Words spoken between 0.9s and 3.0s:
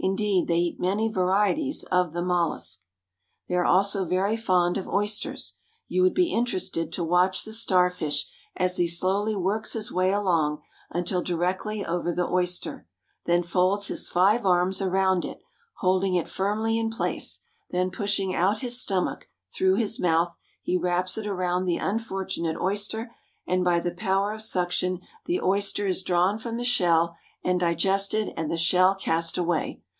varieties of the mollusk.